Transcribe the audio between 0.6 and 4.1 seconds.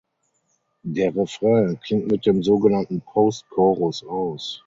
Der Refrain klingt mit dem sogenannten „Post Chorus“